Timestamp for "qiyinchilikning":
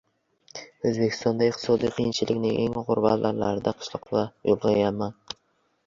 1.99-2.57